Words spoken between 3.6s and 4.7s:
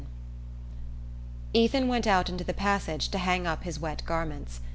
his wet garments.